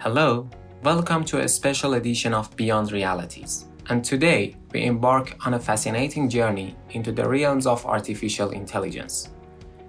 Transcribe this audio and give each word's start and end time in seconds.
Hello, 0.00 0.48
welcome 0.82 1.24
to 1.24 1.40
a 1.40 1.48
special 1.48 1.94
edition 1.94 2.34
of 2.34 2.54
Beyond 2.56 2.92
Realities. 2.92 3.66
And 3.88 4.04
today 4.04 4.56
we 4.72 4.84
embark 4.84 5.36
on 5.46 5.54
a 5.54 5.58
fascinating 5.58 6.28
journey 6.28 6.76
into 6.90 7.12
the 7.12 7.28
realms 7.28 7.66
of 7.66 7.86
artificial 7.86 8.50
intelligence. 8.50 9.30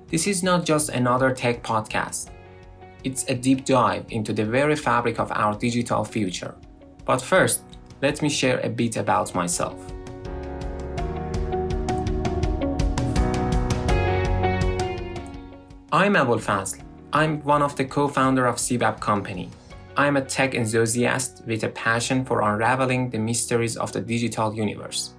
This 0.08 0.28
is 0.28 0.44
not 0.44 0.66
just 0.66 0.90
another 0.90 1.32
tech 1.32 1.64
podcast, 1.64 2.30
it's 3.04 3.30
a 3.30 3.36
deep 3.36 3.66
dive 3.66 4.06
into 4.10 4.32
the 4.32 4.46
very 4.46 4.76
fabric 4.76 5.20
of 5.20 5.32
our 5.32 5.58
digital 5.58 6.06
future. 6.06 6.56
But 7.06 7.22
first, 7.22 7.64
let 8.02 8.22
me 8.22 8.30
share 8.30 8.60
a 8.62 8.70
bit 8.70 8.98
about 8.98 9.36
myself. 9.36 9.93
I'm 15.96 16.16
Abul 16.16 16.40
Fazl. 16.40 16.82
I'm 17.14 17.40
one 17.44 17.62
of 17.62 17.76
the 17.76 17.86
co-founder 17.86 18.48
of 18.48 18.56
CWAP 18.56 19.00
company, 19.00 19.52
I'm 19.96 20.18
a 20.18 20.26
tech 20.26 20.56
enthusiast 20.56 21.44
with 21.46 21.64
a 21.66 21.70
passion 21.70 22.26
for 22.26 22.42
unraveling 22.42 23.12
the 23.12 23.20
mysteries 23.20 23.78
of 23.78 23.92
the 23.92 24.02
digital 24.02 24.56
universe. 24.56 25.14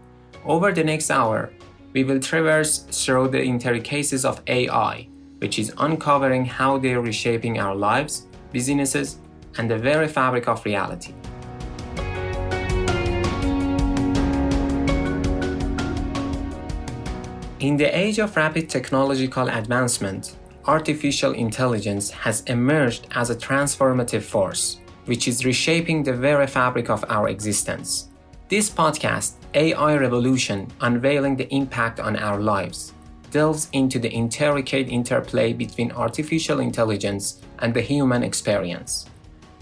Over 0.44 0.72
the 0.72 0.82
next 0.82 1.12
hour, 1.12 1.52
we 1.92 2.02
will 2.02 2.18
traverse 2.18 2.78
through 2.90 3.28
the 3.28 3.40
intricacies 3.40 4.24
of 4.24 4.42
AI, 4.48 5.06
which 5.38 5.60
is 5.60 5.72
uncovering 5.78 6.44
how 6.44 6.78
they're 6.78 7.00
reshaping 7.00 7.60
our 7.60 7.76
lives, 7.76 8.26
businesses, 8.50 9.20
and 9.58 9.70
the 9.70 9.78
very 9.78 10.08
fabric 10.08 10.48
of 10.48 10.64
reality. 10.64 11.14
In 17.60 17.76
the 17.76 17.96
age 17.96 18.18
of 18.18 18.36
rapid 18.36 18.68
technological 18.68 19.48
advancement, 19.48 20.34
artificial 20.66 21.32
intelligence 21.32 22.10
has 22.10 22.42
emerged 22.42 23.06
as 23.12 23.30
a 23.30 23.36
transformative 23.36 24.22
force, 24.22 24.80
which 25.04 25.28
is 25.28 25.44
reshaping 25.44 26.02
the 26.02 26.12
very 26.12 26.46
fabric 26.46 26.88
of 26.88 27.04
our 27.08 27.28
existence. 27.28 28.08
This 28.48 28.70
podcast, 28.70 29.32
AI 29.54 29.96
Revolution 29.96 30.68
Unveiling 30.80 31.36
the 31.36 31.52
Impact 31.52 32.00
on 32.00 32.16
Our 32.16 32.40
Lives, 32.40 32.92
delves 33.30 33.68
into 33.72 33.98
the 33.98 34.10
intricate 34.10 34.88
interplay 34.88 35.52
between 35.52 35.92
artificial 35.92 36.60
intelligence 36.60 37.42
and 37.58 37.74
the 37.74 37.80
human 37.80 38.22
experience. 38.22 39.06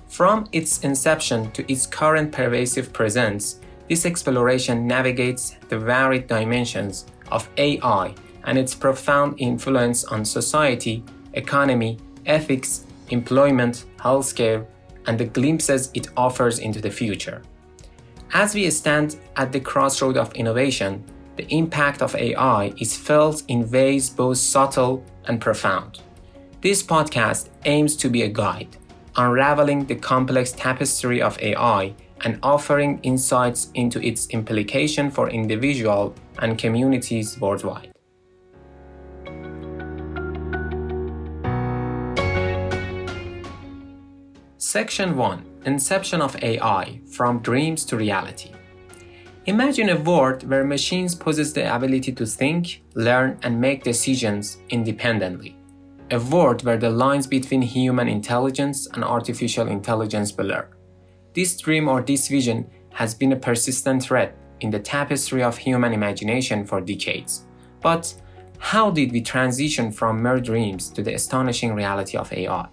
From 0.09 0.47
its 0.53 0.81
inception 0.81 1.51
to 1.53 1.73
its 1.73 1.87
current 1.87 2.33
pervasive 2.33 2.93
presence, 2.93 3.61
this 3.89 4.05
exploration 4.05 4.87
navigates 4.87 5.57
the 5.69 5.79
varied 5.79 6.27
dimensions 6.27 7.07
of 7.31 7.49
AI 7.57 8.15
and 8.45 8.59
its 8.59 8.75
profound 8.75 9.35
influence 9.39 10.05
on 10.05 10.25
society, 10.25 11.05
economy, 11.35 11.99
ethics, 12.27 12.87
employment, 13.11 13.85
healthcare, 13.99 14.67
and 15.07 15.19
the 15.19 15.25
glimpses 15.25 15.91
it 15.95 16.09
offers 16.17 16.59
into 16.59 16.81
the 16.81 16.91
future. 16.91 17.43
As 18.33 18.55
we 18.55 18.71
stand 18.71 19.17
at 19.37 19.53
the 19.53 19.61
crossroad 19.61 20.17
of 20.17 20.33
innovation, 20.35 21.05
the 21.37 21.47
impact 21.55 22.03
of 22.03 22.15
AI 22.15 22.73
is 22.79 22.97
felt 22.97 23.43
in 23.49 23.71
ways 23.71 24.11
both 24.11 24.39
subtle 24.39 25.05
and 25.27 25.41
profound. 25.41 26.01
This 26.61 26.83
podcast 26.83 27.49
aims 27.65 27.97
to 27.97 28.09
be 28.09 28.23
a 28.23 28.29
guide, 28.29 28.77
unraveling 29.17 29.87
the 29.87 29.97
complex 29.97 30.53
tapestry 30.53 31.21
of 31.21 31.39
AI 31.41 31.95
and 32.25 32.39
offering 32.43 33.01
insights 33.03 33.71
into 33.75 34.01
its 34.01 34.29
implication 34.29 35.11
for 35.11 35.29
individuals 35.29 36.17
and 36.39 36.57
communities 36.57 37.39
worldwide. 37.41 37.92
Section 44.73 45.19
1 45.19 45.65
Inception 45.67 46.23
of 46.23 46.35
AI 46.43 46.99
From 47.11 47.41
Dreams 47.41 47.85
to 47.85 47.99
Reality. 47.99 48.53
Imagine 49.45 49.91
a 49.91 50.01
world 50.01 50.49
where 50.49 50.65
machines 50.65 51.15
possess 51.15 51.53
the 51.53 51.77
ability 51.77 52.11
to 52.13 52.25
think, 52.25 52.83
learn, 52.95 53.39
and 53.43 53.61
make 53.61 53.85
decisions 53.85 54.63
independently. 54.71 55.59
A 56.11 56.19
world 56.19 56.65
where 56.65 56.79
the 56.79 56.89
lines 56.89 57.27
between 57.27 57.61
human 57.61 58.09
intelligence 58.09 58.89
and 58.95 59.05
artificial 59.05 59.69
intelligence 59.69 60.33
blur. 60.33 60.67
This 61.35 61.55
dream 61.61 61.87
or 61.87 62.01
this 62.01 62.29
vision 62.29 62.67
has 62.95 63.15
been 63.15 63.33
a 63.33 63.45
persistent 63.49 64.03
thread 64.05 64.33
in 64.61 64.71
the 64.71 64.81
tapestry 64.81 65.43
of 65.43 65.59
human 65.59 65.93
imagination 65.93 66.65
for 66.65 66.81
decades. 66.81 67.45
But 67.83 68.15
how 68.57 68.91
did 68.91 69.13
we 69.13 69.21
transition 69.21 69.93
from 69.93 70.23
mere 70.23 70.41
dreams 70.41 70.89
to 70.93 71.03
the 71.03 71.13
astonishing 71.13 71.75
reality 71.75 72.17
of 72.17 72.33
AI? 72.33 72.69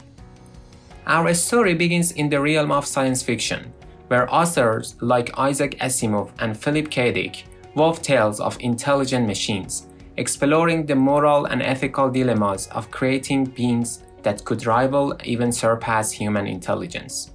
Our 1.10 1.34
story 1.34 1.74
begins 1.74 2.12
in 2.12 2.30
the 2.30 2.40
realm 2.40 2.72
of 2.72 2.86
science 2.86 3.24
fiction, 3.24 3.74
where 4.10 4.32
authors 4.32 4.96
like 5.02 5.36
Isaac 5.40 5.76
Asimov 5.80 6.30
and 6.38 6.56
Philip 6.56 6.92
K. 6.92 7.12
Dick 7.12 7.46
wove 7.74 8.04
tales 8.04 8.40
of 8.40 8.60
intelligent 8.60 9.26
machines, 9.26 9.88
exploring 10.18 10.86
the 10.86 10.96
moral 10.96 11.46
and 11.46 11.64
ethical 11.64 12.12
dilemmas 12.12 12.68
of 12.68 12.92
creating 12.92 13.46
beings 13.46 14.04
that 14.22 14.46
could 14.46 14.68
rival, 14.68 15.18
even 15.24 15.52
surpass 15.52 16.12
human 16.12 16.46
intelligence. 16.46 17.32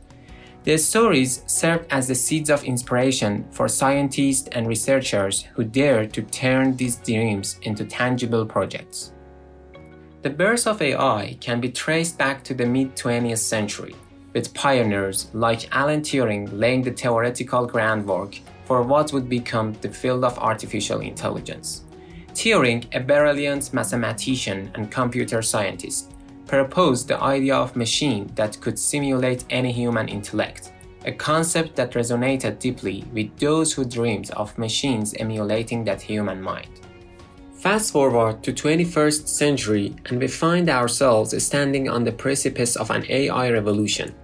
The 0.62 0.78
stories 0.78 1.42
served 1.48 1.86
as 1.90 2.06
the 2.06 2.14
seeds 2.14 2.50
of 2.50 2.62
inspiration 2.62 3.44
for 3.50 3.66
scientists 3.66 4.48
and 4.52 4.68
researchers 4.68 5.48
who 5.52 5.64
dared 5.64 6.12
to 6.12 6.22
turn 6.22 6.76
these 6.76 6.98
dreams 6.98 7.58
into 7.62 7.84
tangible 7.84 8.46
projects. 8.46 9.10
The 10.24 10.30
birth 10.30 10.66
of 10.66 10.80
AI 10.80 11.36
can 11.38 11.60
be 11.60 11.70
traced 11.70 12.16
back 12.16 12.42
to 12.44 12.54
the 12.54 12.64
mid 12.64 12.96
20th 12.96 13.36
century, 13.36 13.94
with 14.32 14.54
pioneers 14.54 15.28
like 15.34 15.68
Alan 15.70 16.00
Turing 16.00 16.48
laying 16.50 16.80
the 16.80 16.92
theoretical 16.92 17.66
groundwork 17.66 18.40
for 18.64 18.80
what 18.80 19.12
would 19.12 19.28
become 19.28 19.74
the 19.82 19.90
field 19.90 20.24
of 20.24 20.38
artificial 20.38 21.00
intelligence. 21.00 21.82
Turing, 22.32 22.86
a 22.94 23.00
brilliant 23.00 23.74
mathematician 23.74 24.70
and 24.74 24.90
computer 24.90 25.42
scientist, 25.42 26.14
proposed 26.46 27.08
the 27.08 27.20
idea 27.20 27.56
of 27.56 27.76
machine 27.76 28.32
that 28.34 28.58
could 28.62 28.78
simulate 28.78 29.44
any 29.50 29.72
human 29.72 30.08
intellect, 30.08 30.72
a 31.04 31.12
concept 31.12 31.76
that 31.76 31.92
resonated 31.92 32.58
deeply 32.58 33.04
with 33.12 33.36
those 33.36 33.74
who 33.74 33.84
dreamed 33.84 34.30
of 34.30 34.56
machines 34.56 35.12
emulating 35.18 35.84
that 35.84 36.00
human 36.00 36.40
mind. 36.40 36.80
Fast 37.64 37.92
forward 37.92 38.42
to 38.42 38.52
21st 38.52 39.26
century 39.26 39.96
and 40.04 40.20
we 40.20 40.28
find 40.28 40.68
ourselves 40.68 41.42
standing 41.42 41.88
on 41.88 42.04
the 42.04 42.12
precipice 42.12 42.76
of 42.76 42.90
an 42.90 43.06
AI 43.08 43.50
revolution. 43.50 44.14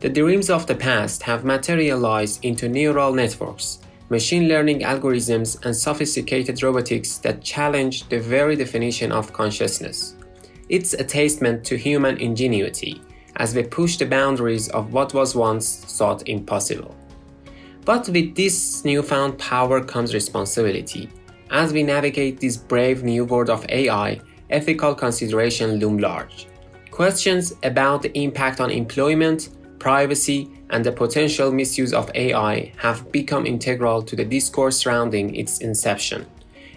The 0.00 0.10
dreams 0.10 0.50
of 0.50 0.66
the 0.66 0.74
past 0.74 1.22
have 1.22 1.42
materialized 1.42 2.44
into 2.44 2.68
neural 2.68 3.14
networks, 3.14 3.78
machine 4.10 4.48
learning 4.48 4.80
algorithms, 4.80 5.64
and 5.64 5.74
sophisticated 5.74 6.62
robotics 6.62 7.16
that 7.24 7.42
challenge 7.42 8.06
the 8.10 8.20
very 8.20 8.54
definition 8.54 9.12
of 9.12 9.32
consciousness. 9.32 10.14
It's 10.68 10.92
a 10.92 11.02
testament 11.02 11.64
to 11.68 11.78
human 11.78 12.18
ingenuity 12.18 13.00
as 13.36 13.54
we 13.54 13.62
push 13.62 13.96
the 13.96 14.04
boundaries 14.04 14.68
of 14.68 14.92
what 14.92 15.14
was 15.14 15.34
once 15.34 15.74
thought 15.96 16.28
impossible. 16.28 16.94
But 17.86 18.10
with 18.10 18.34
this 18.34 18.84
newfound 18.84 19.38
power 19.38 19.82
comes 19.82 20.12
responsibility 20.12 21.08
as 21.50 21.72
we 21.72 21.82
navigate 21.82 22.40
this 22.40 22.56
brave 22.56 23.02
new 23.02 23.24
world 23.24 23.50
of 23.50 23.66
AI, 23.68 24.20
ethical 24.50 24.94
considerations 24.94 25.82
loom 25.82 25.98
large. 25.98 26.46
Questions 26.90 27.54
about 27.62 28.02
the 28.02 28.16
impact 28.18 28.60
on 28.60 28.70
employment, 28.70 29.50
privacy, 29.78 30.50
and 30.70 30.84
the 30.84 30.92
potential 30.92 31.50
misuse 31.50 31.92
of 31.92 32.10
AI 32.14 32.72
have 32.76 33.10
become 33.10 33.46
integral 33.46 34.02
to 34.02 34.14
the 34.16 34.24
discourse 34.24 34.76
surrounding 34.76 35.34
its 35.34 35.58
inception. 35.58 36.26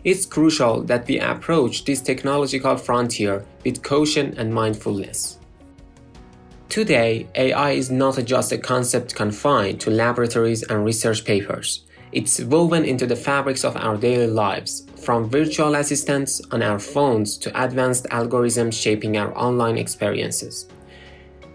It's 0.04 0.26
crucial 0.26 0.82
that 0.84 1.08
we 1.08 1.20
approach 1.20 1.86
this 1.86 2.02
technological 2.02 2.76
frontier 2.76 3.46
with 3.64 3.84
caution 3.84 4.34
and 4.38 4.54
mindfulness. 4.54 5.40
Today, 6.68 7.28
AI 7.36 7.72
is 7.72 7.92
not 7.92 8.18
just 8.26 8.52
a 8.52 8.58
concept 8.58 9.14
confined 9.14 9.80
to 9.82 9.92
laboratories 9.92 10.64
and 10.64 10.84
research 10.84 11.24
papers. 11.24 11.84
It's 12.14 12.40
woven 12.40 12.86
into 12.86 13.08
the 13.08 13.16
fabrics 13.16 13.64
of 13.64 13.76
our 13.76 13.98
daily 13.98 14.28
lives, 14.28 14.86
from 15.04 15.32
virtual 15.32 15.74
assistants 15.74 16.40
on 16.52 16.62
our 16.62 16.78
phones 16.78 17.40
to 17.40 17.50
advanced 17.64 18.06
algorithms 18.12 18.80
shaping 18.80 19.18
our 19.18 19.36
online 19.36 19.80
experiences. 19.80 20.68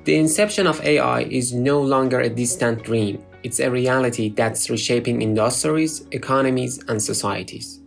The 0.02 0.16
inception 0.16 0.66
of 0.66 0.84
AI 0.84 1.20
is 1.20 1.52
no 1.55 1.81
longer 1.81 2.19
a 2.19 2.28
distant 2.28 2.82
dream, 2.82 3.25
it's 3.44 3.60
a 3.60 3.70
reality 3.70 4.31
that's 4.31 4.69
reshaping 4.69 5.22
industries, 5.22 6.05
economies, 6.10 6.82
and 6.88 7.00
societies. 7.00 7.78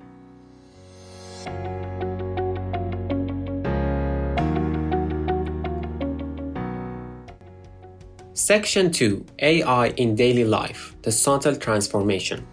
Section 8.33 8.91
2 8.91 9.25
AI 9.39 9.87
in 9.97 10.15
Daily 10.15 10.45
Life 10.45 10.95
The 11.01 11.11
Subtle 11.11 11.57
Transformation 11.57 12.47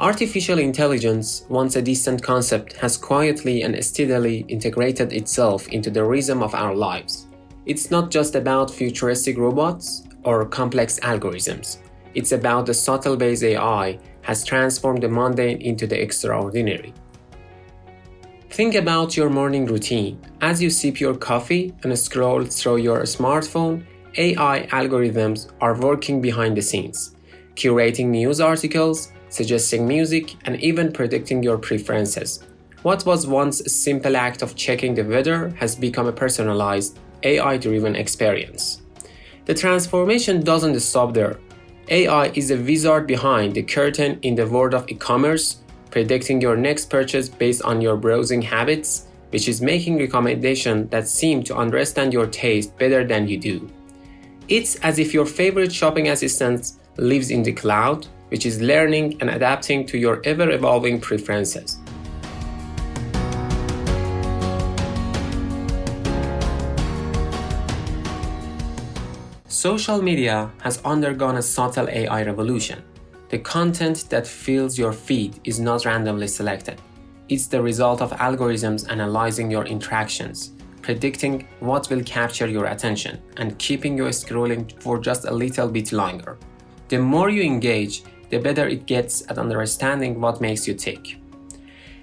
Artificial 0.00 0.60
intelligence, 0.60 1.44
once 1.48 1.74
a 1.74 1.82
distant 1.82 2.22
concept, 2.22 2.74
has 2.74 2.96
quietly 2.96 3.62
and 3.62 3.84
steadily 3.84 4.44
integrated 4.46 5.12
itself 5.12 5.66
into 5.68 5.90
the 5.90 6.04
rhythm 6.04 6.40
of 6.40 6.54
our 6.54 6.72
lives. 6.72 7.26
It's 7.66 7.90
not 7.90 8.08
just 8.08 8.36
about 8.36 8.70
futuristic 8.70 9.36
robots 9.36 10.04
or 10.22 10.44
complex 10.44 11.00
algorithms. 11.00 11.78
It's 12.14 12.30
about 12.30 12.66
the 12.66 12.74
subtle 12.74 13.16
ways 13.16 13.42
AI 13.42 13.98
has 14.22 14.44
transformed 14.44 15.02
the 15.02 15.08
mundane 15.08 15.60
into 15.60 15.88
the 15.88 16.00
extraordinary. 16.00 16.94
Think 18.50 18.76
about 18.76 19.16
your 19.16 19.30
morning 19.30 19.66
routine. 19.66 20.20
As 20.40 20.62
you 20.62 20.70
sip 20.70 21.00
your 21.00 21.16
coffee 21.16 21.74
and 21.82 21.98
scroll 21.98 22.44
through 22.44 22.76
your 22.76 23.02
smartphone, 23.02 23.84
AI 24.16 24.68
algorithms 24.70 25.50
are 25.60 25.76
working 25.80 26.20
behind 26.20 26.56
the 26.56 26.62
scenes, 26.62 27.16
curating 27.56 28.06
news 28.06 28.40
articles, 28.40 29.10
suggesting 29.28 29.86
music, 29.86 30.36
and 30.44 30.60
even 30.60 30.92
predicting 30.92 31.42
your 31.42 31.58
preferences. 31.58 32.44
What 32.82 33.04
was 33.04 33.26
once 33.26 33.60
a 33.60 33.68
simple 33.68 34.16
act 34.16 34.42
of 34.42 34.54
checking 34.54 34.94
the 34.94 35.02
weather 35.02 35.48
has 35.58 35.74
become 35.74 36.06
a 36.06 36.12
personalized, 36.12 36.98
AI 37.22 37.56
driven 37.56 37.96
experience. 37.96 38.82
The 39.46 39.54
transformation 39.54 40.42
doesn't 40.42 40.78
stop 40.80 41.14
there. 41.14 41.38
AI 41.88 42.26
is 42.34 42.50
a 42.50 42.56
wizard 42.56 43.06
behind 43.06 43.54
the 43.54 43.62
curtain 43.62 44.18
in 44.22 44.34
the 44.34 44.46
world 44.46 44.74
of 44.74 44.88
e 44.88 44.94
commerce, 44.94 45.56
predicting 45.90 46.40
your 46.40 46.56
next 46.56 46.90
purchase 46.90 47.28
based 47.28 47.62
on 47.62 47.80
your 47.80 47.96
browsing 47.96 48.42
habits, 48.42 49.06
which 49.30 49.48
is 49.48 49.60
making 49.60 49.98
recommendations 49.98 50.90
that 50.90 51.08
seem 51.08 51.42
to 51.44 51.56
understand 51.56 52.12
your 52.12 52.26
taste 52.26 52.76
better 52.78 53.04
than 53.04 53.26
you 53.26 53.38
do. 53.38 53.68
It's 54.48 54.76
as 54.76 54.98
if 54.98 55.12
your 55.12 55.26
favorite 55.26 55.72
shopping 55.72 56.08
assistant 56.08 56.72
lives 56.96 57.30
in 57.30 57.42
the 57.42 57.52
cloud, 57.52 58.06
which 58.28 58.46
is 58.46 58.60
learning 58.60 59.16
and 59.20 59.30
adapting 59.30 59.86
to 59.86 59.98
your 59.98 60.20
ever 60.24 60.50
evolving 60.50 61.00
preferences. 61.00 61.78
Social 69.48 70.00
media 70.00 70.50
has 70.62 70.80
undergone 70.84 71.36
a 71.36 71.42
subtle 71.42 71.88
AI 71.88 72.22
revolution. 72.22 72.82
The 73.30 73.38
content 73.38 74.08
that 74.08 74.26
fills 74.26 74.78
your 74.78 74.92
feed 74.92 75.40
is 75.42 75.58
not 75.58 75.84
randomly 75.84 76.28
selected. 76.28 76.80
It's 77.28 77.46
the 77.48 77.60
result 77.60 78.00
of 78.00 78.12
algorithms 78.12 78.88
analyzing 78.88 79.50
your 79.50 79.64
interactions, 79.64 80.52
predicting 80.80 81.48
what 81.60 81.90
will 81.90 82.02
capture 82.04 82.46
your 82.46 82.66
attention, 82.66 83.20
and 83.36 83.58
keeping 83.58 83.98
you 83.98 84.04
scrolling 84.04 84.80
for 84.80 84.98
just 84.98 85.24
a 85.26 85.34
little 85.34 85.68
bit 85.68 85.92
longer. 85.92 86.38
The 86.88 86.98
more 86.98 87.28
you 87.28 87.42
engage, 87.42 88.02
the 88.30 88.38
better 88.38 88.66
it 88.66 88.86
gets 88.86 89.22
at 89.30 89.38
understanding 89.38 90.20
what 90.20 90.40
makes 90.40 90.66
you 90.66 90.74
tick. 90.74 91.18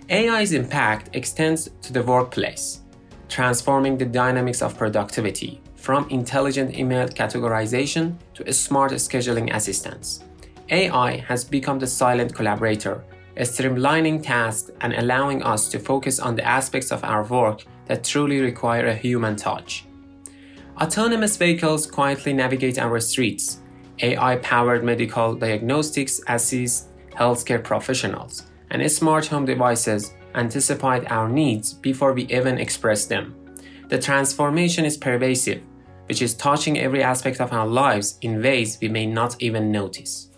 AI's 0.10 0.54
impact 0.54 1.16
extends 1.16 1.69
to 1.81 1.92
the 1.92 2.04
workplace, 2.04 2.81
transforming 3.27 3.98
the 3.98 4.06
dynamics 4.06 4.62
of 4.62 4.77
productivity 4.77 5.62
from 5.75 6.07
intelligent 6.10 6.77
email 6.77 7.07
categorization 7.07 8.16
to 8.33 8.54
smart 8.54 8.92
scheduling 8.94 9.54
assistants. 9.56 10.24
AI 10.69 11.18
has 11.18 11.44
become 11.44 11.80
the 11.80 11.88
silent 11.88 12.33
collaborator, 12.33 13.04
streamlining 13.38 14.24
tasks 14.24 14.71
and 14.81 14.94
allowing 14.94 15.44
us 15.44 15.68
to 15.69 15.80
focus 15.80 16.19
on 16.19 16.36
the 16.36 16.45
aspects 16.45 16.92
of 16.92 17.04
our 17.04 17.24
work 17.24 17.63
that 17.86 18.04
truly 18.04 18.39
require 18.39 18.88
a 18.88 18.95
human 18.95 19.36
touch. 19.36 19.86
Autonomous 20.81 21.38
vehicles 21.38 21.86
quietly 21.86 22.33
navigate 22.33 22.80
our 22.80 23.00
streets, 23.00 23.62
AI 24.00 24.38
powered 24.38 24.83
medical 24.83 25.36
diagnostics 25.36 26.21
assist 26.27 26.89
healthcare 27.12 27.63
professionals, 27.63 28.44
and 28.71 28.92
smart 28.92 29.27
home 29.27 29.45
devices 29.45 30.13
anticipate 30.36 31.09
our 31.09 31.30
needs 31.30 31.74
before 31.74 32.13
we 32.13 32.24
even 32.24 32.57
express 32.57 33.06
them. 33.06 33.33
The 33.88 34.00
transformation 34.00 34.83
is 34.86 34.97
pervasive, 34.97 35.62
which 36.07 36.21
is 36.21 36.33
touching 36.33 36.77
every 36.80 37.03
aspect 37.03 37.39
of 37.39 37.53
our 37.53 37.68
lives 37.68 38.18
in 38.21 38.42
ways 38.42 38.77
we 38.81 38.89
may 38.89 39.06
not 39.06 39.36
even 39.39 39.71
notice. 39.71 40.30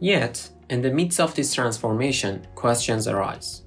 Yet, 0.00 0.48
in 0.70 0.82
the 0.82 0.92
midst 0.92 1.20
of 1.20 1.34
this 1.34 1.54
transformation, 1.54 2.46
questions 2.54 3.08
arise. 3.08 3.62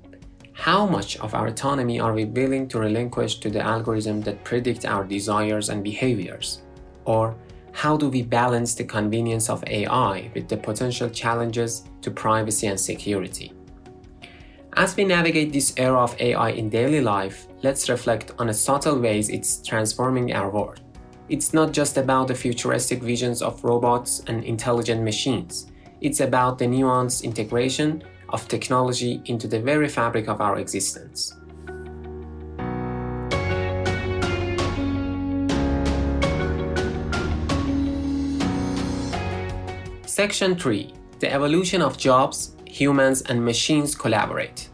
How 0.53 0.85
much 0.85 1.18
of 1.18 1.33
our 1.33 1.47
autonomy 1.47 2.00
are 2.00 2.13
we 2.13 2.25
willing 2.25 2.68
to 2.68 2.79
relinquish 2.79 3.39
to 3.39 3.50
the 3.50 3.62
algorithm 3.62 4.21
that 4.21 4.44
predict 4.44 4.85
our 4.85 5.03
desires 5.03 5.69
and 5.69 5.83
behaviors? 5.83 6.62
Or 7.06 7.35
how 7.71 7.97
do 7.97 8.09
we 8.09 8.21
balance 8.21 8.75
the 8.75 8.83
convenience 8.83 9.50
of 9.50 9.63
AI 9.68 10.29
with 10.35 10.47
the 10.47 10.57
potential 10.57 11.09
challenges 11.09 11.83
to 12.01 12.12
privacy 12.12 12.68
and 12.68 12.79
security? 12.79 13.53
As 14.77 14.95
we 14.95 15.03
navigate 15.03 15.51
this 15.51 15.73
era 15.77 16.00
of 16.00 16.19
AI 16.19 16.51
in 16.51 16.69
daily 16.69 17.01
life, 17.01 17.47
let's 17.62 17.89
reflect 17.89 18.31
on 18.39 18.47
the 18.47 18.53
subtle 18.53 19.00
ways 19.00 19.29
it's 19.29 19.62
transforming 19.62 20.33
our 20.33 20.50
world. 20.50 20.81
It's 21.27 21.53
not 21.53 21.71
just 21.71 21.97
about 21.97 22.27
the 22.27 22.35
futuristic 22.35 23.01
visions 23.01 23.41
of 23.41 23.63
robots 23.63 24.23
and 24.27 24.44
intelligent 24.44 25.03
machines. 25.03 25.71
It's 26.01 26.19
about 26.19 26.57
the 26.57 26.65
nuanced 26.65 27.23
integration 27.23 28.03
of 28.29 28.47
technology 28.47 29.21
into 29.25 29.47
the 29.47 29.59
very 29.59 29.88
fabric 29.88 30.27
of 30.27 30.41
our 30.41 30.57
existence. 30.57 31.35
Section 40.21 40.56
3 40.56 40.94
The 41.18 41.33
Evolution 41.33 41.81
of 41.81 41.97
Jobs, 41.97 42.56
Humans 42.68 43.23
and 43.23 43.44
Machines 43.44 43.95
Collaborate. 43.95 44.69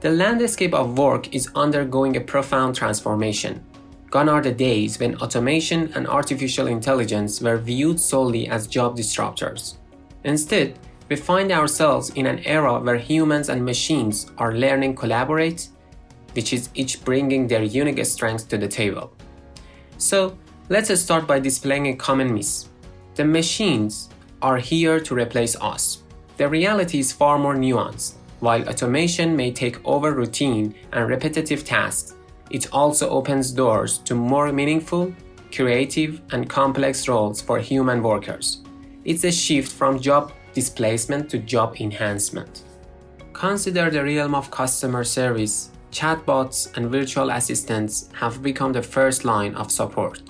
The 0.00 0.10
landscape 0.10 0.74
of 0.74 0.98
work 0.98 1.32
is 1.32 1.48
undergoing 1.54 2.16
a 2.16 2.20
profound 2.20 2.74
transformation. 2.74 3.64
Gone 4.10 4.28
are 4.28 4.42
the 4.42 4.50
days 4.50 4.98
when 4.98 5.14
automation 5.18 5.92
and 5.94 6.08
artificial 6.08 6.66
intelligence 6.66 7.40
were 7.40 7.58
viewed 7.58 8.00
solely 8.00 8.48
as 8.48 8.66
job 8.66 8.96
disruptors. 8.96 9.76
Instead, 10.24 10.76
we 11.08 11.14
find 11.14 11.52
ourselves 11.52 12.10
in 12.16 12.26
an 12.26 12.40
era 12.40 12.80
where 12.80 12.98
humans 12.98 13.50
and 13.50 13.64
machines 13.64 14.32
are 14.36 14.52
learning 14.52 14.96
collaborate, 14.96 15.68
which 16.32 16.52
is 16.52 16.70
each 16.74 17.04
bringing 17.04 17.46
their 17.46 17.62
unique 17.62 18.04
strengths 18.04 18.42
to 18.46 18.58
the 18.58 18.66
table. 18.66 19.12
So, 19.98 20.36
let's 20.68 20.92
start 21.00 21.28
by 21.28 21.38
displaying 21.38 21.86
a 21.86 21.94
common 21.94 22.34
myth. 22.34 22.68
The 23.14 23.24
machines 23.24 24.08
are 24.42 24.58
here 24.58 25.00
to 25.00 25.14
replace 25.14 25.56
us. 25.60 26.02
The 26.36 26.48
reality 26.48 26.98
is 26.98 27.12
far 27.12 27.38
more 27.38 27.54
nuanced. 27.54 28.14
While 28.40 28.68
automation 28.68 29.36
may 29.36 29.52
take 29.52 29.78
over 29.86 30.12
routine 30.12 30.74
and 30.92 31.08
repetitive 31.08 31.64
tasks, 31.64 32.14
it 32.50 32.68
also 32.72 33.08
opens 33.08 33.52
doors 33.52 33.98
to 33.98 34.14
more 34.14 34.52
meaningful, 34.52 35.14
creative, 35.54 36.20
and 36.32 36.50
complex 36.50 37.08
roles 37.08 37.40
for 37.40 37.58
human 37.58 38.02
workers. 38.02 38.62
It's 39.04 39.24
a 39.24 39.32
shift 39.32 39.72
from 39.72 40.00
job 40.00 40.32
displacement 40.52 41.30
to 41.30 41.38
job 41.38 41.76
enhancement. 41.80 42.64
Consider 43.32 43.90
the 43.90 44.04
realm 44.04 44.34
of 44.34 44.50
customer 44.50 45.04
service. 45.04 45.70
Chatbots 45.92 46.76
and 46.76 46.90
virtual 46.90 47.30
assistants 47.30 48.08
have 48.14 48.42
become 48.42 48.72
the 48.72 48.82
first 48.82 49.24
line 49.24 49.54
of 49.54 49.70
support, 49.70 50.22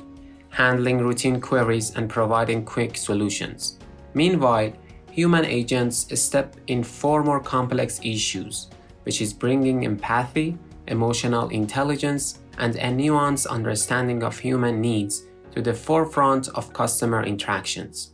handling 0.50 0.99
routine 0.99 1.40
queries 1.40 1.95
and 1.97 2.11
providing 2.11 2.64
quick 2.64 2.97
solutions. 2.97 3.78
Meanwhile, 4.14 4.73
human 5.11 5.45
agents 5.45 6.07
step 6.21 6.57
in 6.66 6.83
for 6.83 7.23
more 7.23 7.40
complex 7.40 8.00
issues, 8.02 8.69
which 9.04 9.21
is 9.21 9.33
bringing 9.33 9.85
empathy, 9.85 10.59
emotional 10.88 11.49
intelligence, 11.49 12.40
and 12.59 12.76
a 12.76 12.90
nuanced 12.90 13.47
understanding 13.47 14.23
of 14.23 14.38
human 14.38 14.81
needs 14.81 15.25
to 15.54 15.62
the 15.62 15.75
forefront 15.75 16.49
of 16.49 16.73
customer 16.73 17.25
interactions. 17.25 18.12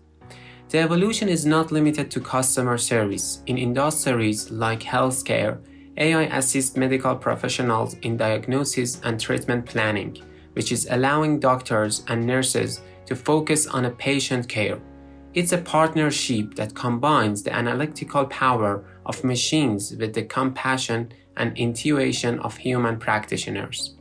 The 0.71 0.79
evolution 0.79 1.29
is 1.29 1.47
not 1.47 1.73
limited 1.73 2.11
to 2.11 2.21
customer 2.21 2.77
service. 2.77 3.43
In 3.47 3.57
industries 3.57 4.51
like 4.51 4.81
healthcare, 4.81 5.59
AI 5.97 6.25
assists 6.25 6.77
medical 6.77 7.17
professionals 7.17 7.95
in 8.03 8.17
diagnosis 8.17 9.01
and 9.03 9.19
treatment 9.19 9.67
planning, 9.67 10.19
which 10.53 10.71
is 10.71 10.87
allowing 10.91 11.41
doctors 11.41 12.05
and 12.09 12.25
nurses 12.25 12.83
to 13.07 13.17
focus 13.17 13.67
on 13.67 13.87
a 13.87 13.91
patient 13.91 14.49
care 14.49 14.79
it's 15.39 15.53
a 15.53 15.59
partnership 15.59 16.57
that 16.57 16.75
combines 16.75 17.45
the 17.45 17.55
analytical 17.55 18.27
power 18.27 18.85
of 19.07 19.23
machines 19.23 19.95
with 19.95 20.13
the 20.13 20.25
compassion 20.25 21.13
and 21.37 21.57
intuition 21.57 22.41
of 22.41 22.57
human 22.57 22.99
practitioners. 22.99 23.95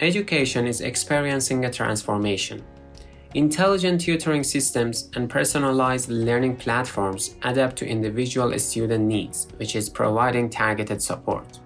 Education 0.00 0.66
is 0.66 0.80
experiencing 0.80 1.66
a 1.66 1.70
transformation. 1.70 2.64
Intelligent 3.34 4.00
tutoring 4.00 4.42
systems 4.42 5.10
and 5.14 5.28
personalized 5.28 6.08
learning 6.08 6.56
platforms 6.56 7.34
adapt 7.42 7.76
to 7.76 7.86
individual 7.86 8.58
student 8.58 9.04
needs, 9.04 9.48
which 9.58 9.76
is 9.76 9.90
providing 9.90 10.48
targeted 10.48 11.02
support. 11.02 11.60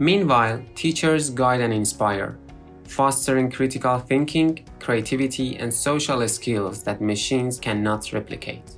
Meanwhile, 0.00 0.64
teachers 0.74 1.30
guide 1.30 1.60
and 1.60 1.72
inspire, 1.72 2.36
fostering 2.88 3.52
critical 3.52 4.00
thinking, 4.00 4.66
creativity, 4.86 5.56
and 5.56 5.74
social 5.74 6.28
skills 6.28 6.84
that 6.84 7.00
machines 7.00 7.58
cannot 7.58 8.12
replicate. 8.12 8.76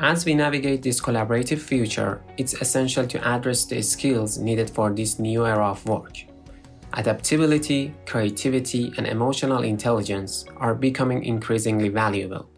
As 0.00 0.24
we 0.24 0.34
navigate 0.34 0.82
this 0.82 1.00
collaborative 1.00 1.60
future, 1.60 2.20
it's 2.38 2.54
essential 2.54 3.06
to 3.06 3.24
address 3.24 3.64
the 3.64 3.80
skills 3.80 4.36
needed 4.36 4.68
for 4.68 4.90
this 4.90 5.20
new 5.20 5.46
era 5.46 5.68
of 5.70 5.86
work. 5.86 6.16
Adaptability, 6.94 7.94
creativity, 8.04 8.92
and 8.96 9.06
emotional 9.06 9.62
intelligence 9.62 10.44
are 10.56 10.74
becoming 10.74 11.22
increasingly 11.22 11.88
valuable. 11.88 12.50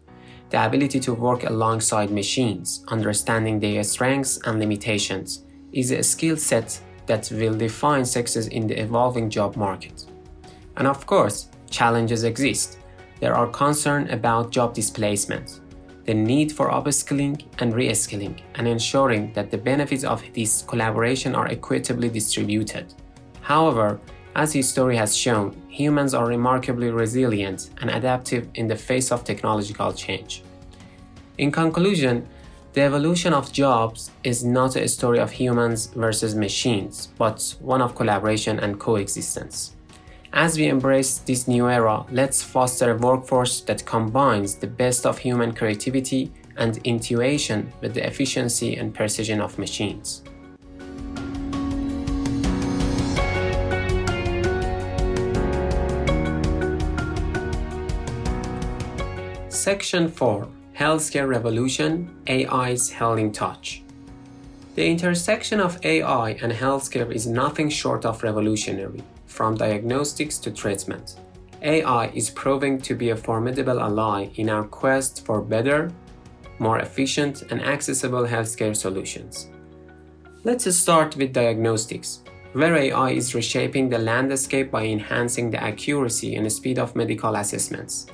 The 0.49 0.65
ability 0.65 0.99
to 1.01 1.13
work 1.13 1.43
alongside 1.43 2.09
machines, 2.09 2.83
understanding 2.87 3.59
their 3.59 3.83
strengths 3.83 4.39
and 4.47 4.57
limitations, 4.57 5.45
is 5.71 5.91
a 5.91 6.01
skill 6.01 6.35
set 6.35 6.81
that 7.05 7.29
will 7.31 7.53
define 7.55 8.05
success 8.05 8.47
in 8.47 8.65
the 8.65 8.81
evolving 8.81 9.29
job 9.29 9.55
market. 9.55 10.05
And 10.77 10.87
of 10.87 11.05
course, 11.05 11.50
challenges 11.71 12.23
exist. 12.23 12.77
There 13.19 13.33
are 13.33 13.47
concerns 13.47 14.11
about 14.11 14.51
job 14.51 14.73
displacement, 14.75 15.61
the 16.05 16.13
need 16.13 16.51
for 16.51 16.69
upskilling 16.69 17.43
and 17.59 17.73
reskilling, 17.73 18.41
and 18.55 18.67
ensuring 18.67 19.33
that 19.33 19.49
the 19.49 19.57
benefits 19.57 20.03
of 20.03 20.23
this 20.33 20.61
collaboration 20.63 21.33
are 21.35 21.47
equitably 21.47 22.09
distributed. 22.09 22.93
However, 23.41 23.99
as 24.35 24.53
history 24.53 24.95
has 24.95 25.15
shown, 25.15 25.55
humans 25.67 26.13
are 26.13 26.25
remarkably 26.25 26.89
resilient 26.89 27.69
and 27.81 27.89
adaptive 27.89 28.47
in 28.55 28.67
the 28.67 28.75
face 28.75 29.11
of 29.11 29.23
technological 29.23 29.91
change. 29.91 30.43
In 31.37 31.51
conclusion, 31.51 32.27
the 32.73 32.81
evolution 32.81 33.33
of 33.33 33.51
jobs 33.51 34.11
is 34.23 34.45
not 34.45 34.77
a 34.77 34.87
story 34.87 35.19
of 35.19 35.31
humans 35.31 35.87
versus 35.87 36.33
machines, 36.33 37.09
but 37.17 37.55
one 37.59 37.81
of 37.81 37.95
collaboration 37.95 38.59
and 38.59 38.79
coexistence. 38.79 39.75
As 40.33 40.57
we 40.57 40.67
embrace 40.67 41.17
this 41.17 41.45
new 41.45 41.67
era, 41.69 42.05
let's 42.09 42.41
foster 42.41 42.91
a 42.91 42.97
workforce 42.97 43.59
that 43.61 43.85
combines 43.85 44.55
the 44.55 44.65
best 44.65 45.05
of 45.05 45.17
human 45.17 45.53
creativity 45.53 46.31
and 46.55 46.77
intuition 46.85 47.73
with 47.81 47.93
the 47.93 48.07
efficiency 48.07 48.77
and 48.77 48.93
precision 48.93 49.41
of 49.41 49.59
machines. 49.59 50.23
Section 59.49 60.07
4 60.07 60.47
Healthcare 60.77 61.27
Revolution 61.27 62.09
AI's 62.27 62.89
Healing 62.89 63.33
Touch. 63.33 63.83
The 64.75 64.89
intersection 64.89 65.59
of 65.59 65.85
AI 65.85 66.31
and 66.41 66.53
healthcare 66.53 67.11
is 67.13 67.27
nothing 67.27 67.67
short 67.67 68.05
of 68.05 68.23
revolutionary 68.23 69.03
from 69.31 69.55
diagnostics 69.55 70.37
to 70.39 70.51
treatment. 70.51 71.15
AI 71.61 72.07
is 72.07 72.29
proving 72.29 72.81
to 72.81 72.95
be 72.95 73.11
a 73.11 73.15
formidable 73.15 73.79
ally 73.79 74.29
in 74.35 74.49
our 74.49 74.63
quest 74.63 75.25
for 75.25 75.41
better, 75.41 75.91
more 76.59 76.79
efficient, 76.79 77.43
and 77.49 77.61
accessible 77.61 78.25
healthcare 78.25 78.75
solutions. 78.75 79.49
Let's 80.43 80.75
start 80.75 81.15
with 81.15 81.33
diagnostics, 81.33 82.23
where 82.53 82.75
AI 82.75 83.11
is 83.11 83.35
reshaping 83.35 83.89
the 83.89 83.99
landscape 83.99 84.71
by 84.71 84.85
enhancing 84.85 85.51
the 85.51 85.63
accuracy 85.63 86.35
and 86.35 86.51
speed 86.51 86.79
of 86.79 86.95
medical 86.95 87.35
assessments. 87.35 88.07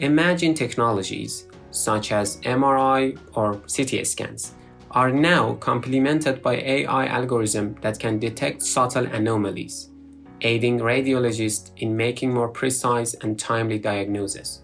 Imagine 0.00 0.54
technologies 0.54 1.46
such 1.70 2.12
as 2.12 2.38
MRI 2.38 3.18
or 3.34 3.60
CT 3.74 4.06
scans 4.06 4.54
are 4.92 5.10
now 5.10 5.54
complemented 5.54 6.42
by 6.42 6.56
AI 6.56 7.06
algorithms 7.08 7.80
that 7.82 7.98
can 7.98 8.18
detect 8.18 8.62
subtle 8.62 9.04
anomalies 9.06 9.90
aiding 10.42 10.78
radiologists 10.78 11.70
in 11.78 11.96
making 11.96 12.32
more 12.32 12.48
precise 12.48 13.14
and 13.14 13.38
timely 13.38 13.78
diagnoses. 13.78 14.62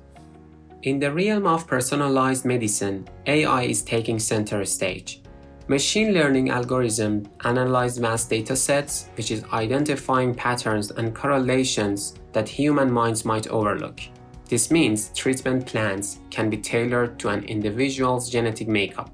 In 0.82 0.98
the 0.98 1.12
realm 1.12 1.46
of 1.46 1.66
personalized 1.66 2.44
medicine, 2.44 3.08
AI 3.26 3.62
is 3.62 3.82
taking 3.82 4.18
center 4.18 4.64
stage. 4.64 5.22
Machine 5.66 6.12
learning 6.12 6.48
algorithms 6.48 7.26
analyze 7.44 7.96
vast 7.96 8.28
data 8.28 8.54
sets, 8.54 9.08
which 9.16 9.30
is 9.30 9.44
identifying 9.52 10.34
patterns 10.34 10.90
and 10.90 11.14
correlations 11.14 12.14
that 12.32 12.48
human 12.48 12.92
minds 12.92 13.24
might 13.24 13.48
overlook. 13.48 14.00
This 14.46 14.70
means 14.70 15.08
treatment 15.14 15.64
plans 15.64 16.20
can 16.30 16.50
be 16.50 16.58
tailored 16.58 17.18
to 17.20 17.30
an 17.30 17.44
individual's 17.44 18.28
genetic 18.28 18.68
makeup, 18.68 19.10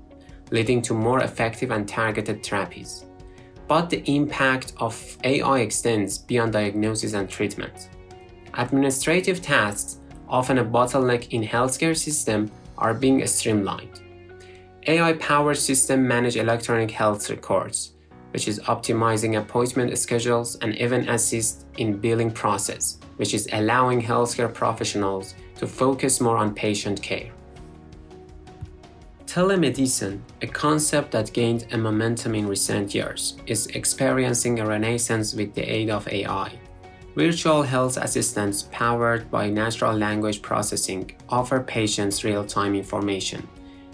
leading 0.50 0.82
to 0.82 0.92
more 0.92 1.22
effective 1.22 1.70
and 1.70 1.88
targeted 1.88 2.42
therapies 2.42 3.04
but 3.70 3.88
the 3.88 4.02
impact 4.12 4.72
of 4.78 5.16
AI 5.22 5.60
extends 5.60 6.18
beyond 6.18 6.52
diagnosis 6.54 7.12
and 7.12 7.30
treatment. 7.30 7.88
Administrative 8.54 9.40
tasks, 9.40 10.00
often 10.28 10.58
a 10.58 10.64
bottleneck 10.64 11.28
in 11.30 11.40
healthcare 11.40 11.96
system, 11.96 12.50
are 12.78 12.92
being 12.92 13.24
streamlined. 13.28 14.00
AI-powered 14.88 15.56
systems 15.56 16.02
manage 16.02 16.36
electronic 16.36 16.90
health 16.90 17.30
records, 17.30 17.92
which 18.32 18.48
is 18.48 18.58
optimizing 18.62 19.38
appointment 19.38 19.96
schedules 19.96 20.56
and 20.62 20.74
even 20.74 21.08
assist 21.08 21.64
in 21.78 21.96
billing 21.96 22.32
process, 22.32 22.98
which 23.18 23.34
is 23.34 23.48
allowing 23.52 24.02
healthcare 24.02 24.52
professionals 24.52 25.36
to 25.54 25.68
focus 25.68 26.20
more 26.20 26.38
on 26.38 26.52
patient 26.52 27.00
care. 27.00 27.30
Telemedicine, 29.30 30.18
a 30.42 30.46
concept 30.49 31.12
that 31.12 31.32
gained 31.32 31.64
a 31.70 31.78
momentum 31.78 32.34
in 32.34 32.49
recent 32.49 32.92
years, 32.92 33.37
is 33.46 33.68
experiencing 33.68 34.58
a 34.58 34.66
renaissance 34.66 35.34
with 35.34 35.54
the 35.54 35.62
aid 35.62 35.88
of 35.88 36.08
AI. 36.08 36.50
Virtual 37.14 37.62
health 37.62 37.96
assistants 37.96 38.64
powered 38.72 39.30
by 39.30 39.49
natural 39.49 39.96
language 39.96 40.42
processing 40.42 41.12
offer 41.28 41.60
patients 41.60 42.25
real 42.25 42.44
time 42.44 42.75
information, 42.75 43.49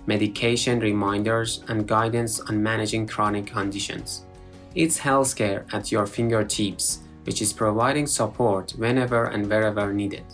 medication 0.06 0.80
reminders, 0.80 1.62
and 1.68 1.86
guidance 1.86 2.40
on 2.40 2.62
managing 2.62 3.06
chronic 3.06 3.46
conditions. 3.46 4.24
It's 4.74 4.98
healthcare 4.98 5.70
at 5.74 5.92
your 5.92 6.06
fingertips, 6.06 7.00
which 7.24 7.42
is 7.42 7.52
providing 7.52 8.06
support 8.06 8.70
whenever 8.78 9.26
and 9.26 9.46
wherever 9.50 9.92
needed. 9.92 10.24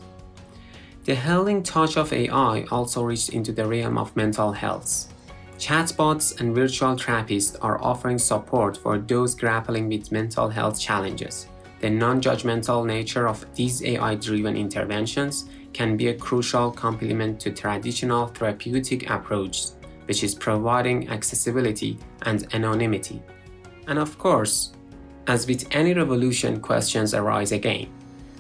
The 1.05 1.17
healing 1.17 1.65
touch 1.65 1.97
of 1.97 2.13
AI 2.13 2.65
also 2.71 3.03
reached 3.03 3.31
into 3.31 3.51
the 3.51 3.67
realm 3.67 3.99
of 3.99 4.15
mental 4.15 4.53
health. 4.53 5.13
Chatbots 5.59 6.41
and 6.41 6.55
virtual 6.55 6.95
therapists 6.95 7.57
are 7.61 7.83
offering 7.83 8.19
support 8.19 8.77
for 8.77 8.99
those 8.99 9.35
grappling 9.35 9.89
with 9.89 10.13
mental 10.13 10.49
health 10.49 10.81
challenges. 10.81 11.49
The 11.81 11.91
non 11.91 12.21
judgmental 12.21 12.87
nature 12.87 13.27
of 13.27 13.45
these 13.57 13.83
AI 13.85 14.15
driven 14.15 14.57
interventions 14.57 15.47
can 15.73 15.97
be 15.97 16.09
a 16.09 16.15
crucial 16.15 16.71
complement 16.71 17.41
to 17.41 17.51
traditional 17.51 18.29
therapeutic 18.29 19.11
approaches, 19.11 19.75
which 20.07 20.23
is 20.23 20.37
providing 20.37 21.09
accessibility 21.09 21.99
and 22.27 22.47
anonymity. 22.55 23.21
And 23.89 23.99
of 23.99 24.19
course, 24.19 24.73
as 25.27 25.49
with 25.49 25.67
any 25.73 25.95
revolution, 25.95 26.61
questions 26.61 27.13
arise 27.13 27.51
again 27.51 27.89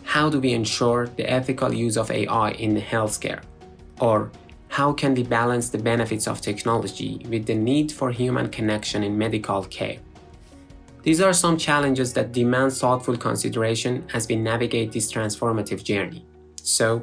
how 0.04 0.28
do 0.28 0.40
we 0.40 0.52
ensure 0.52 1.09
the 1.09 1.30
ethical 1.30 1.73
use 1.73 1.97
of 1.97 2.11
AI 2.11 2.50
in 2.52 2.76
healthcare? 2.76 3.42
Or 4.00 4.30
how 4.68 4.92
can 4.92 5.14
we 5.14 5.23
balance 5.23 5.68
the 5.68 5.78
benefits 5.78 6.26
of 6.26 6.40
technology 6.40 7.25
with 7.28 7.47
the 7.47 7.54
need 7.54 7.92
for 7.92 8.11
human 8.11 8.49
connection 8.49 9.02
in 9.02 9.16
medical 9.16 9.64
care? 9.64 9.99
These 11.02 11.21
are 11.21 11.32
some 11.32 11.56
challenges 11.56 12.12
that 12.14 12.32
demand 12.32 12.73
thoughtful 12.73 13.16
consideration 13.16 14.04
as 14.14 14.28
we 14.28 14.37
navigate 14.37 14.92
this 14.92 15.12
transformative 15.12 15.82
journey. 15.82 16.25
So, 16.62 17.02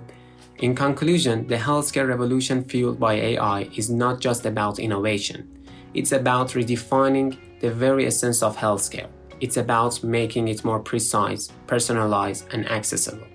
in 0.59 0.73
conclusion, 0.73 1.47
the 1.47 1.57
healthcare 1.57 2.07
revolution 2.07 2.63
fueled 2.63 2.99
by 2.99 3.13
AI 3.13 3.69
is 3.75 3.89
not 3.89 4.19
just 4.19 4.45
about 4.45 4.79
innovation, 4.79 5.47
it's 5.93 6.11
about 6.11 6.49
redefining 6.49 7.37
the 7.59 7.71
very 7.71 8.07
essence 8.07 8.41
of 8.41 8.57
healthcare. 8.57 9.07
It's 9.41 9.55
about 9.55 10.03
making 10.03 10.49
it 10.49 10.65
more 10.65 10.79
precise, 10.79 11.49
personalized, 11.65 12.45
and 12.51 12.69
accessible. 12.69 13.25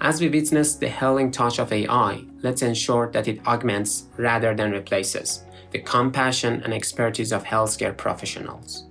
As 0.00 0.20
we 0.20 0.28
witness 0.28 0.74
the 0.74 0.88
healing 0.88 1.30
touch 1.30 1.60
of 1.60 1.72
AI, 1.72 2.24
let's 2.42 2.62
ensure 2.62 3.10
that 3.12 3.28
it 3.28 3.46
augments 3.46 4.06
rather 4.16 4.54
than 4.54 4.72
replaces 4.72 5.44
the 5.70 5.78
compassion 5.78 6.62
and 6.64 6.74
expertise 6.74 7.32
of 7.32 7.44
healthcare 7.44 7.96
professionals. 7.96 8.86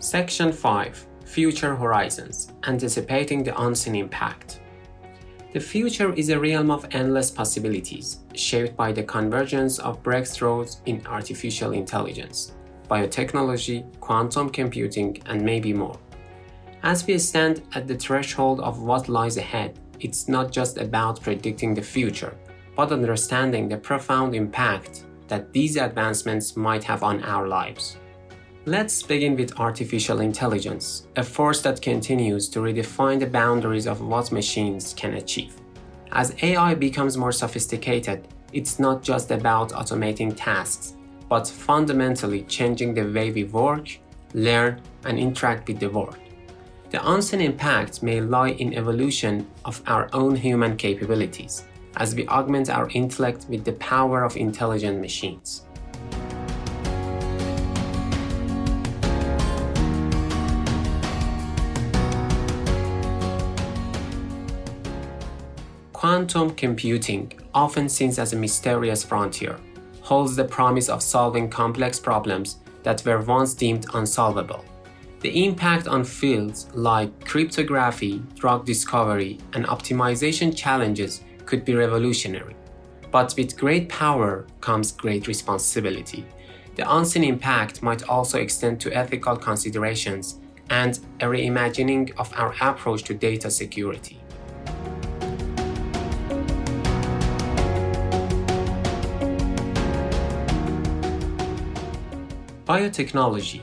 Section 0.00 0.52
5 0.52 1.06
Future 1.24 1.76
Horizons 1.76 2.52
Anticipating 2.66 3.44
the 3.44 3.56
Unseen 3.62 3.94
Impact 3.94 4.60
the 5.52 5.60
future 5.60 6.12
is 6.14 6.28
a 6.28 6.38
realm 6.38 6.70
of 6.70 6.86
endless 6.92 7.30
possibilities, 7.30 8.20
shaped 8.34 8.76
by 8.76 8.92
the 8.92 9.02
convergence 9.02 9.80
of 9.80 10.02
breakthroughs 10.02 10.76
in 10.86 11.04
artificial 11.06 11.72
intelligence, 11.72 12.52
biotechnology, 12.88 13.84
quantum 13.98 14.48
computing, 14.48 15.20
and 15.26 15.42
maybe 15.42 15.72
more. 15.72 15.98
As 16.82 17.04
we 17.06 17.18
stand 17.18 17.62
at 17.74 17.88
the 17.88 17.96
threshold 17.96 18.60
of 18.60 18.82
what 18.82 19.08
lies 19.08 19.36
ahead, 19.36 19.78
it's 19.98 20.28
not 20.28 20.52
just 20.52 20.78
about 20.78 21.20
predicting 21.20 21.74
the 21.74 21.82
future, 21.82 22.34
but 22.76 22.92
understanding 22.92 23.68
the 23.68 23.76
profound 23.76 24.34
impact 24.34 25.04
that 25.26 25.52
these 25.52 25.76
advancements 25.76 26.56
might 26.56 26.84
have 26.84 27.02
on 27.02 27.22
our 27.24 27.48
lives. 27.48 27.96
Let's 28.66 29.02
begin 29.02 29.36
with 29.36 29.58
artificial 29.58 30.20
intelligence, 30.20 31.06
a 31.16 31.24
force 31.24 31.62
that 31.62 31.80
continues 31.80 32.46
to 32.50 32.60
redefine 32.60 33.18
the 33.18 33.26
boundaries 33.26 33.86
of 33.86 34.02
what 34.02 34.30
machines 34.30 34.92
can 34.92 35.14
achieve. 35.14 35.54
As 36.12 36.36
AI 36.42 36.74
becomes 36.74 37.16
more 37.16 37.32
sophisticated, 37.32 38.28
it's 38.52 38.78
not 38.78 39.02
just 39.02 39.30
about 39.30 39.70
automating 39.70 40.36
tasks, 40.36 40.94
but 41.26 41.48
fundamentally 41.48 42.42
changing 42.42 42.92
the 42.92 43.10
way 43.10 43.30
we 43.30 43.44
work, 43.44 43.98
learn, 44.34 44.82
and 45.06 45.18
interact 45.18 45.66
with 45.66 45.80
the 45.80 45.88
world. 45.88 46.18
The 46.90 47.00
unseen 47.10 47.40
impact 47.40 48.02
may 48.02 48.20
lie 48.20 48.50
in 48.50 48.74
evolution 48.74 49.46
of 49.64 49.82
our 49.86 50.10
own 50.12 50.36
human 50.36 50.76
capabilities 50.76 51.64
as 51.96 52.14
we 52.14 52.28
augment 52.28 52.68
our 52.68 52.90
intellect 52.90 53.46
with 53.48 53.64
the 53.64 53.72
power 53.72 54.22
of 54.22 54.36
intelligent 54.36 55.00
machines. 55.00 55.64
Quantum 66.20 66.50
computing, 66.50 67.32
often 67.54 67.88
seen 67.88 68.10
as 68.18 68.34
a 68.34 68.36
mysterious 68.36 69.02
frontier, 69.02 69.56
holds 70.02 70.36
the 70.36 70.44
promise 70.44 70.90
of 70.90 71.02
solving 71.02 71.48
complex 71.48 71.98
problems 71.98 72.58
that 72.82 73.02
were 73.06 73.22
once 73.22 73.54
deemed 73.54 73.86
unsolvable. 73.94 74.62
The 75.20 75.46
impact 75.46 75.88
on 75.88 76.04
fields 76.04 76.68
like 76.74 77.24
cryptography, 77.24 78.22
drug 78.34 78.66
discovery, 78.66 79.38
and 79.54 79.64
optimization 79.64 80.54
challenges 80.54 81.22
could 81.46 81.64
be 81.64 81.74
revolutionary. 81.74 82.54
But 83.10 83.32
with 83.38 83.56
great 83.56 83.88
power 83.88 84.46
comes 84.60 84.92
great 84.92 85.26
responsibility. 85.26 86.26
The 86.76 86.84
unseen 86.98 87.24
impact 87.24 87.82
might 87.82 88.02
also 88.10 88.38
extend 88.38 88.78
to 88.82 88.92
ethical 88.92 89.36
considerations 89.38 90.38
and 90.68 90.98
a 91.20 91.24
reimagining 91.24 92.12
of 92.18 92.30
our 92.36 92.54
approach 92.60 93.04
to 93.04 93.14
data 93.14 93.50
security. 93.50 94.19
Biotechnology 102.70 103.62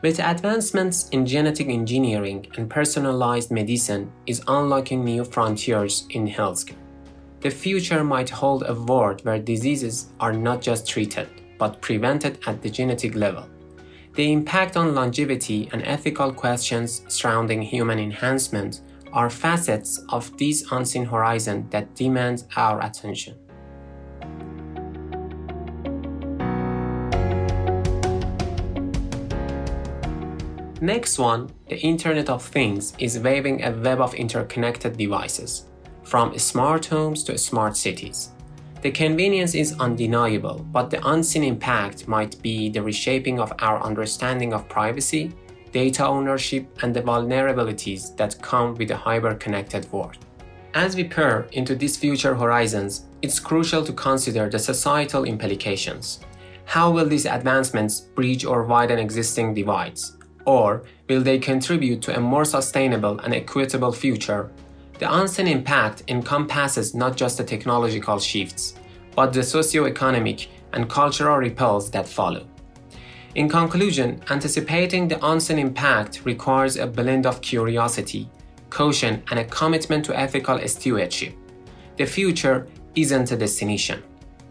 with 0.00 0.20
advancements 0.20 1.10
in 1.10 1.26
genetic 1.26 1.68
engineering 1.68 2.46
and 2.56 2.70
personalized 2.70 3.50
medicine 3.50 4.10
is 4.24 4.42
unlocking 4.48 5.04
new 5.04 5.22
frontiers 5.22 6.06
in 6.08 6.26
healthcare. 6.26 6.80
The 7.42 7.50
future 7.50 8.02
might 8.02 8.30
hold 8.30 8.62
a 8.62 8.72
world 8.72 9.22
where 9.26 9.38
diseases 9.38 10.14
are 10.18 10.32
not 10.32 10.62
just 10.62 10.88
treated, 10.88 11.28
but 11.58 11.82
prevented 11.82 12.38
at 12.46 12.62
the 12.62 12.70
genetic 12.70 13.14
level. 13.16 13.46
The 14.14 14.32
impact 14.32 14.78
on 14.78 14.94
longevity 14.94 15.68
and 15.70 15.82
ethical 15.82 16.32
questions 16.32 17.02
surrounding 17.08 17.60
human 17.60 17.98
enhancement 17.98 18.80
are 19.12 19.28
facets 19.28 20.02
of 20.08 20.34
this 20.38 20.64
unseen 20.72 21.04
horizon 21.04 21.66
that 21.68 21.94
demand 21.94 22.44
our 22.56 22.80
attention. 22.80 23.34
Next 30.82 31.18
one, 31.18 31.50
the 31.68 31.78
Internet 31.78 32.30
of 32.30 32.42
Things 32.42 32.94
is 32.98 33.18
waving 33.18 33.62
a 33.62 33.70
web 33.70 34.00
of 34.00 34.14
interconnected 34.14 34.96
devices, 34.96 35.66
from 36.04 36.38
smart 36.38 36.86
homes 36.86 37.22
to 37.24 37.36
smart 37.36 37.76
cities. 37.76 38.30
The 38.80 38.90
convenience 38.90 39.54
is 39.54 39.78
undeniable, 39.78 40.66
but 40.72 40.88
the 40.88 41.06
unseen 41.06 41.44
impact 41.44 42.08
might 42.08 42.40
be 42.40 42.70
the 42.70 42.80
reshaping 42.82 43.38
of 43.38 43.52
our 43.58 43.82
understanding 43.82 44.54
of 44.54 44.70
privacy, 44.70 45.34
data 45.70 46.06
ownership, 46.06 46.66
and 46.82 46.96
the 46.96 47.02
vulnerabilities 47.02 48.16
that 48.16 48.40
come 48.40 48.74
with 48.76 48.90
a 48.90 48.96
hyper 48.96 49.34
connected 49.34 49.92
world. 49.92 50.16
As 50.72 50.96
we 50.96 51.04
peer 51.04 51.46
into 51.52 51.74
these 51.74 51.98
future 51.98 52.34
horizons, 52.34 53.04
it's 53.20 53.38
crucial 53.38 53.84
to 53.84 53.92
consider 53.92 54.48
the 54.48 54.58
societal 54.58 55.24
implications. 55.24 56.20
How 56.64 56.90
will 56.90 57.06
these 57.06 57.26
advancements 57.26 58.00
bridge 58.00 58.46
or 58.46 58.64
widen 58.64 58.98
existing 58.98 59.52
divides? 59.52 60.16
Or 60.44 60.82
will 61.08 61.22
they 61.22 61.38
contribute 61.38 62.02
to 62.02 62.16
a 62.16 62.20
more 62.20 62.44
sustainable 62.44 63.18
and 63.20 63.34
equitable 63.34 63.92
future? 63.92 64.50
The 64.98 65.12
unseen 65.12 65.46
impact 65.46 66.02
encompasses 66.08 66.94
not 66.94 67.16
just 67.16 67.38
the 67.38 67.44
technological 67.44 68.18
shifts, 68.18 68.74
but 69.14 69.32
the 69.32 69.42
socio-economic 69.42 70.48
and 70.72 70.88
cultural 70.88 71.38
ripples 71.38 71.90
that 71.90 72.08
follow. 72.08 72.46
In 73.34 73.48
conclusion, 73.48 74.20
anticipating 74.30 75.08
the 75.08 75.24
unseen 75.24 75.58
impact 75.58 76.22
requires 76.24 76.76
a 76.76 76.86
blend 76.86 77.26
of 77.26 77.40
curiosity, 77.40 78.28
caution, 78.70 79.22
and 79.30 79.38
a 79.38 79.44
commitment 79.44 80.04
to 80.06 80.18
ethical 80.18 80.58
stewardship. 80.66 81.34
The 81.96 82.06
future 82.06 82.66
isn't 82.94 83.30
a 83.30 83.36
destination. 83.36 84.02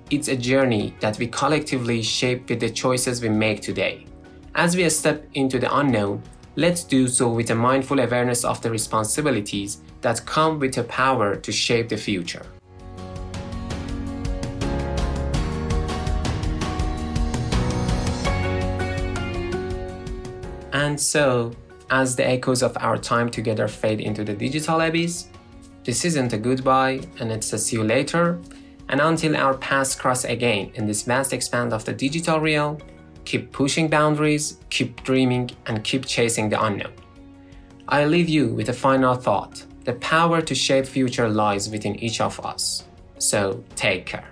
It's 0.10 0.30
a 0.30 0.36
journey 0.36 0.96
that 1.02 1.20
we 1.20 1.28
collectively 1.28 2.02
shape 2.02 2.50
with 2.50 2.60
the 2.62 2.70
choices 2.70 3.22
we 3.22 3.30
make 3.30 3.62
today. 3.62 4.06
As 4.56 4.76
we 4.76 4.90
step 4.90 5.26
into 5.36 5.60
the 5.60 5.74
unknown, 5.76 6.24
let's 6.56 6.84
do 6.84 7.08
so 7.08 7.30
with 7.30 7.52
a 7.52 7.56
mindful 7.56 8.00
awareness 8.00 8.44
of 8.44 8.62
the 8.62 8.72
responsibilities 8.72 9.82
that 10.02 10.26
come 10.26 10.60
with 10.60 10.74
the 10.74 10.84
power 10.84 11.36
to 11.36 11.52
shape 11.52 11.90
the 11.90 11.98
future. 11.98 12.46
And 20.74 21.00
so, 21.00 21.52
as 21.92 22.16
the 22.16 22.28
echoes 22.28 22.64
of 22.64 22.76
our 22.80 22.98
time 22.98 23.30
together 23.30 23.68
fade 23.68 24.00
into 24.00 24.24
the 24.24 24.34
digital 24.34 24.82
abyss, 24.82 25.28
this 25.84 26.06
isn't 26.06 26.34
a 26.34 26.38
goodbye 26.38 27.02
and 27.20 27.32
it's 27.32 27.54
a 27.54 27.58
see 27.58 27.76
you 27.76 27.84
later. 27.84 28.40
And 28.90 29.02
until 29.02 29.36
our 29.36 29.56
paths 29.56 29.94
cross 29.96 30.24
again 30.24 30.72
in 30.74 30.88
this 30.88 31.04
vast 31.04 31.34
expanse 31.34 31.74
of 31.74 31.86
the 31.86 31.94
digital 31.94 32.40
realm, 32.40 32.80
keep 33.30 33.52
pushing 33.52 33.88
boundaries, 33.88 34.58
keep 34.72 35.04
dreaming, 35.04 35.52
and 35.68 35.84
keep 35.84 36.04
chasing 36.04 36.50
the 36.50 36.60
unknown. 36.68 36.94
I 37.88 38.06
leave 38.06 38.28
you 38.28 38.48
with 38.48 38.70
a 38.70 38.74
final 38.74 39.14
thought. 39.14 39.64
The 39.84 39.94
power 39.94 40.42
to 40.42 40.56
shape 40.56 40.88
future 40.88 41.30
lies 41.30 41.70
within 41.70 41.96
each 41.98 42.22
of 42.22 42.44
us. 42.44 42.86
So 43.20 43.64
take 43.76 44.08
care. 44.08 44.28